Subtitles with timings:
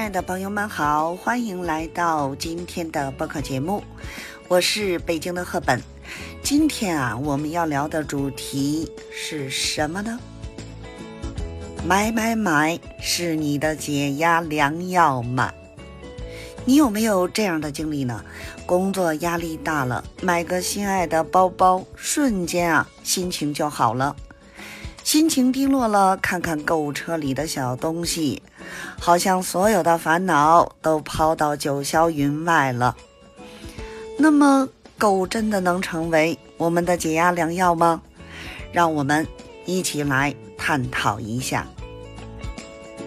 [0.00, 3.84] 亲爱的朋友们好，欢迎来到今天的播客节目，
[4.48, 5.78] 我是北京的赫本。
[6.42, 10.18] 今天啊，我们要聊的主题是什么呢？
[11.84, 15.52] 买买买，是你的解压良药吗？
[16.64, 18.24] 你有没有这样的经历呢？
[18.64, 24.16] 工作压力大了，买个心爱的包包，瞬间啊，心情就好了。
[25.02, 28.42] 心情低落了，看看购物车里的小东西，
[28.98, 32.96] 好像所有的烦恼都抛到九霄云外了。
[34.18, 34.68] 那么，
[34.98, 38.02] 购物真的能成为我们的解压良药吗？
[38.72, 39.26] 让我们
[39.64, 41.66] 一起来探讨一下。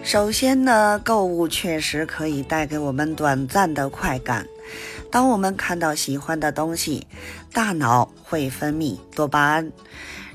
[0.02, 4.46] 首先呢，购物确实可以带给我们短暂的快感。
[5.10, 7.06] 当我们看到喜欢的东西，
[7.52, 9.72] 大脑会分泌多巴胺。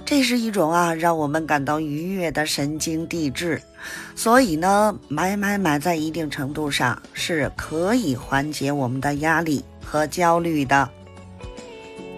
[0.10, 3.62] 这是一种啊，让我们感到愉悦的神经递质，
[4.16, 10.90] 所以呢，买买买在一定程度上是可以缓解我们的压力和焦虑的。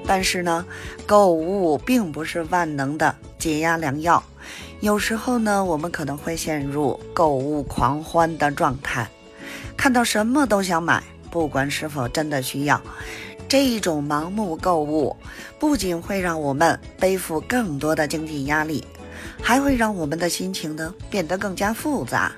[0.08, 0.66] 但是呢，
[1.06, 4.23] 购物并不是万能的解压良药，
[4.80, 9.06] 有时候呢，我们可能会陷入购物狂欢的状态，
[9.75, 12.81] 看到什么都想买，不管是否真的需要。
[13.52, 15.13] 这种盲目购物
[15.59, 18.81] 不仅会让我们背负更多的经济压力，
[19.44, 22.31] 还会让我们的心情呢变得更加复杂。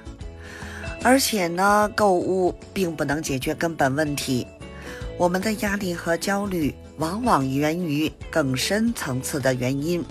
[1.04, 4.48] 而且呢，购物并不能解决根本问题，
[5.16, 10.04] 我们的压力和焦虑往往源于更深层次的原因，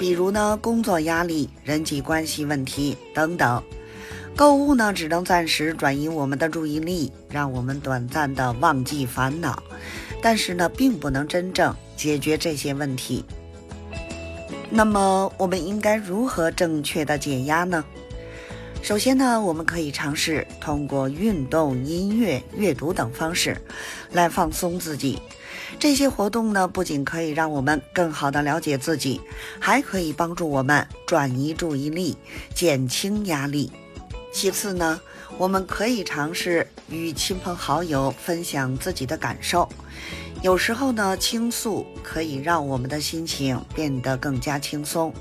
[0.00, 3.62] 比如呢，工作压力、人际关系问题等等。
[4.36, 9.62] 购物呢，只能暂时转移我们的注意力，让我们短暂的忘记烦恼，
[10.20, 13.24] 但是呢，并不能真正解决这些问题。
[14.70, 17.84] 那么，我们应该如何正确的解压呢？
[18.82, 23.56] 首先呢，我们可以尝试通过运动、音乐、阅读等方式
[24.10, 25.22] 来放松自己。
[25.78, 29.20] 这些活动呢，不仅可以让我们更好的了解自己，
[29.60, 32.16] 还可以帮助我们转移注意力，
[32.52, 33.70] 减轻压力。
[34.34, 35.00] 其次呢，
[35.38, 39.68] 我们可以尝试与亲朋好友分享自己的感受。
[40.42, 45.14] 有时候呢，倾诉可以让我们的心情变得更加轻松，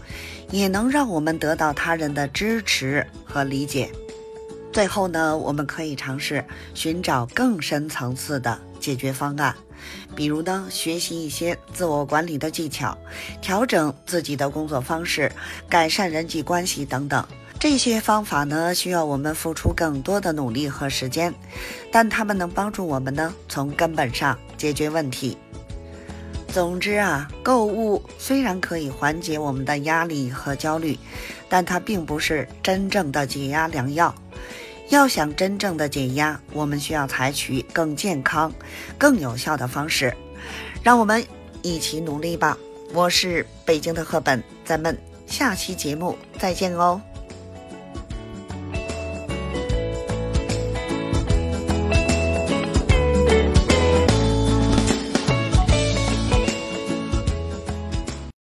[0.49, 3.91] 也能让我们得到他人的支持和理解。
[4.71, 9.55] 最后呢，我们可以尝试寻找更深层次的解决方案，
[10.15, 12.97] 比如呢，学习一些自我管理的技巧，
[13.39, 15.31] 调整自己的工作方式，
[15.69, 17.23] 改善人际关系等等。
[17.63, 21.33] 这些方法呢，需要我们付出更多的努力和时间，
[21.89, 25.37] 但它们能帮助我们呢，从根本上解决问题。
[26.49, 30.99] 总之啊，购物虽然可以缓解我们的压力和焦虑，
[31.47, 34.13] 但它并不是真正的解压良药。
[34.89, 38.51] 要想真正的解压，我们需要采取更健康、
[38.97, 40.13] 更有效的方式。
[40.83, 41.25] 让我们
[41.61, 42.57] 一起努力吧！
[42.93, 46.99] 我是北京的赫本，咱们下期节目再见哦。